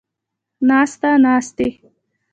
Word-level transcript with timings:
ناسته، 0.67 1.09
ناستې 1.25 1.67